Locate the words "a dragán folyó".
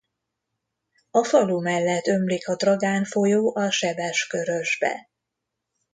2.47-3.55